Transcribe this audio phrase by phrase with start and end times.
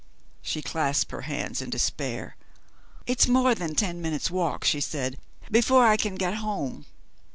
[0.41, 2.35] She clasped her hands in despair.
[3.05, 5.15] "It's more than ten minutes' walk," she said,
[5.51, 6.87] "before I can get home."